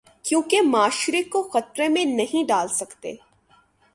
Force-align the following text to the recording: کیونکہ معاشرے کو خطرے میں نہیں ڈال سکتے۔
کیونکہ 0.23 0.61
معاشرے 0.61 1.21
کو 1.23 1.43
خطرے 1.43 1.87
میں 1.87 2.05
نہیں 2.05 2.47
ڈال 2.47 2.67
سکتے۔ 2.67 3.15